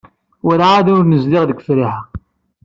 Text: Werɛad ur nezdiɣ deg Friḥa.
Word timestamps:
Werɛad 0.45 0.87
ur 0.95 1.03
nezdiɣ 1.05 1.43
deg 1.45 1.61
Friḥa. 1.67 1.97